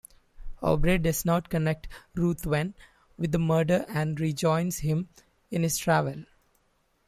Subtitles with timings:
[0.63, 2.73] Aubrey does not connect Ruthven
[3.19, 5.09] with the murder and rejoins him
[5.51, 6.25] in his travels.